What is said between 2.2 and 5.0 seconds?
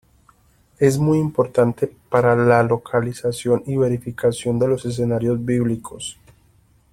la localización y verificación de los